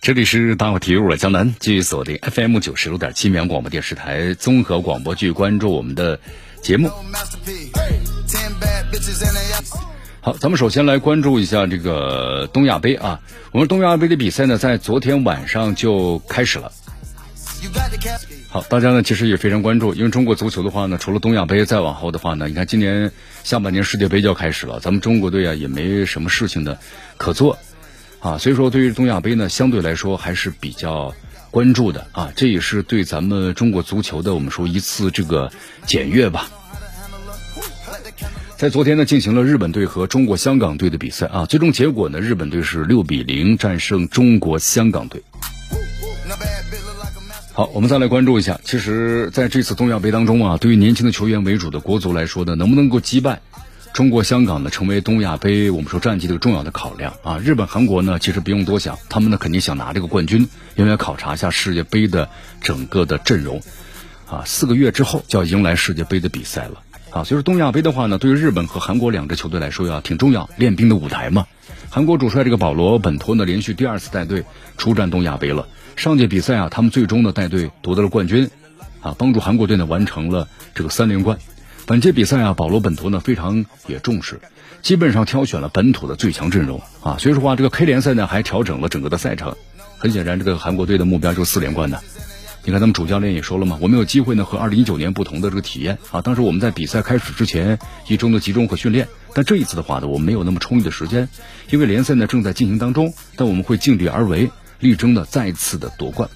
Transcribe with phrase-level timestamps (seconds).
[0.00, 6.18] 这里是大话体育，我江南，继续锁定 FM 九十六点七绵阳广播电视台综合广播剧，关注我们的
[6.62, 6.90] 节目。
[10.22, 13.20] 好，咱们首先来关注一下这个东亚杯啊。
[13.52, 16.72] 我们东亚杯的比赛呢，在昨天晚上就开始了。
[18.48, 23.12] 好，大家呢其实也非常关注，因为中国足球的话呢，除了东亚杯，再往后的话呢，你看今年
[23.44, 26.78] 下半年世界杯就要开始了，咱们中国队啊也没什么事情的
[27.18, 27.58] 可做
[28.20, 31.14] 啊，所以说对于东亚杯呢，相对来说还是比较
[31.50, 35.50] 关注的啊，这也是对咱们中国足球的我们说一次这个
[35.86, 36.48] 检阅吧。
[38.58, 45.22] 在昨天呢，进行了日本队和中国香港队的比赛啊，最终结果呢，日本队是六比零战胜中国香港队。
[47.54, 53.40] 好，我们再来关注一下，其实在这次东亚杯当中啊，对于年轻的球员为主的国足来说呢，能不能够击败
[53.92, 57.38] 中国香港呢，成为东亚杯我们说战绩的重要的考量啊。
[57.38, 62.28] 日本、韩国呢，其实不用多想，他们呢肯定想拿这个冠军，因为要考察一下世界杯的
[62.62, 63.60] 整个的阵容
[64.26, 64.42] 啊。
[64.46, 66.82] 四个月之后就要迎来世界杯的比赛了。
[67.10, 71.46] 啊，所以说东亚杯的话呢，对于日本和韩国两支球队来说呀，挺重要，练兵的舞台嘛。
[71.90, 74.44] 韩国主帅这个保罗本托呢，连续第二次带队
[74.78, 75.66] 出战东亚杯了。
[75.96, 78.48] 上届比赛啊，他们最终呢带队夺得了冠军，
[79.02, 81.36] 啊，帮助韩国队呢完成了这个三连冠。
[81.90, 84.40] 本届比赛啊，保罗本图呢非常也重视，
[84.80, 87.16] 基本上挑选了本土的最强阵容啊。
[87.18, 89.56] 所以说话，这个 K 联赛呢还调整了整个的赛程。
[89.98, 92.00] 很显然，这个韩国队的目标就是四连冠的。
[92.62, 96.22] 你看，他们主教练也说了嘛，我们有机会呢和二零一九年不同的这个体验啊。
[96.22, 97.76] 当时我们在比赛开始之前
[98.06, 101.28] 一周的集中和训练，但这一次的话呢，我们没有那么充裕的时间，
[101.70, 103.12] 因为联赛呢正在进行当中。
[103.34, 104.48] 但我们会尽力而为，
[104.78, 106.30] 力争呢再次的夺冠。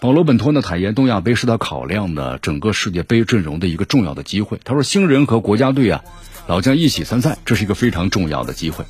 [0.00, 4.60] 保罗本托呢坦言，东亚杯是他考量的整个世界杯阵容的一个重要的机会。
[4.64, 6.04] 他说，新人和国家队啊
[6.46, 8.84] 老将一起参赛，这是一个非常重要的机会。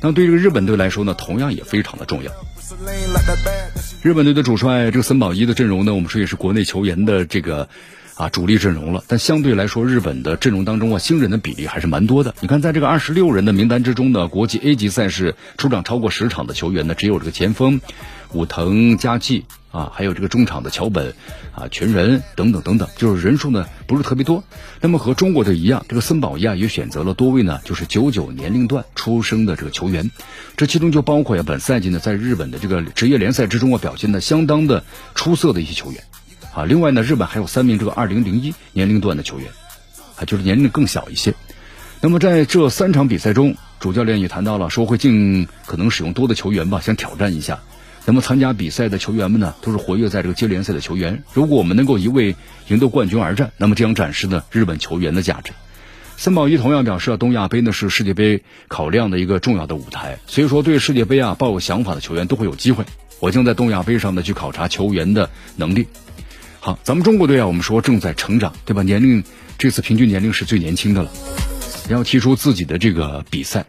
[0.00, 2.32] 那对这个日本队来说呢，同样也非常的重要。
[4.02, 7.68] 日本队的主帅这个森保一的阵容呢，我们说也是国内球员的这个
[8.16, 9.04] 啊主力阵容了。
[9.06, 12.34] 但相对来说，日本的阵容当中啊，新人的比例还是蛮多的。
[12.40, 17.80] 你看，在这个二十六人的名单之中呢，国际 A 级赛事出场超过十场的球员呢，只有这个前锋
[18.32, 19.44] 武藤佳纪。
[19.72, 21.12] 啊，还有这个中场的桥本，
[21.54, 24.42] 啊，全人等等等等，就是人数呢不是特别多。
[24.80, 30.10] 那么和中国队一样，这个森保一啊也选择了多位呢，就是九九年龄段出生的这个球员。
[30.56, 34.82] 这其中就包括呀，本赛季呢在日本的这个职业联赛之中啊表现的相当的
[35.14, 36.02] 出色的一些球员。
[36.56, 39.50] 啊，另外呢，日本还有三名这个二零零一年龄段的球员，
[40.16, 41.34] 啊，就是年龄更小一些。
[42.00, 47.60] 那么在这三场比赛中，主教练也谈到了，说会尽可能使用多的球员吧，想挑战一下。
[48.06, 51.24] 那么参加比赛的球员们呢，都是活跃在这个接联赛的球员。
[51.34, 52.34] 如果我们能够一位
[52.68, 55.52] 赢得冠军而战，那么将展示呢日本球员的价值。
[56.16, 62.86] 森保一同样表示，东亚杯呢是世界杯考量的一个重要的舞台，所以说对世界杯啊抱有想法的球员都会有机会。
[63.20, 65.86] 我将在东亚杯上呢去考察球员的能力。
[66.66, 68.82] 好，咱们中国队啊，我们说正在成长，对吧？
[68.82, 69.22] 年龄
[69.56, 71.12] 这次平均年龄是最年轻的了，
[71.88, 73.66] 要踢出自己的这个比赛。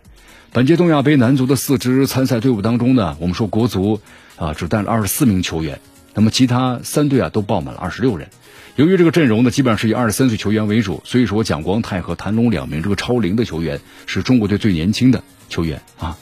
[0.52, 4.02] 本届东亚杯男足的四支参赛队伍当中呢，我们说国足。
[4.38, 5.80] 啊，只带了二十四名球员，
[6.16, 8.30] 那么其他三队啊都报满了二十六人。
[8.76, 16.18] 由于这个阵容呢，基本上是以二十三岁球员为主，所以说蒋光太和谭龙两名这个超龄的球员是中国队最年轻的球员啊。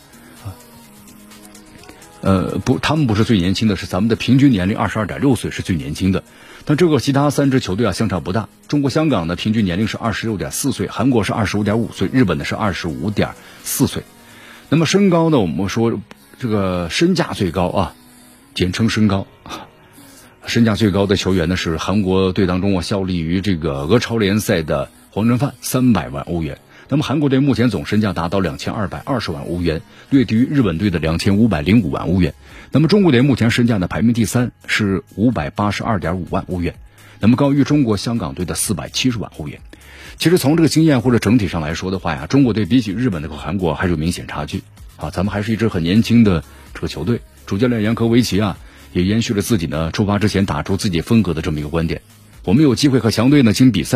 [2.25, 6.23] 呃，不，他们不是最年轻的，是咱们的平均年龄二十二点六岁是最年轻的。
[6.65, 13.29] 但这个其他三支球队啊相差不大，中国香港的平均年龄是二十六点四岁，韩国是二十五点五岁，日本呢是二十五点
[13.63, 14.01] 四岁。
[14.69, 16.01] 那么身高呢，我们说
[16.39, 17.93] 这个身价最高啊。
[18.55, 19.27] 简称身高，
[20.47, 26.57] 身价最高的球员呢是韩国队当中啊效力于这个俄超联赛的黄振范，三百万欧元。
[26.87, 32.33] 那么韩国队目前总身价达到两千二百二十万欧元，略低于日本队的两千五百零五万欧元。
[32.71, 36.75] 那么中国队目前身价呢排名第三，是五百八十二点五万欧元，
[37.19, 39.59] 那么高于中国香港队的四百七十万欧元。
[40.17, 44.61] 其实从这个经验或者整体上来说的话呀，中国队比起日本的和韩国还是有明显差距
[44.97, 45.09] 啊。
[45.09, 46.43] 咱们还是一支很年轻的
[46.73, 47.19] 这个球队。
[47.47, 48.57] 主教练杨科维奇啊，
[48.93, 52.01] 也延续了自己呢出发之前打出自己风格的这么一个观点。
[52.43, 53.93] 我们有机会和强队呢进行比赛。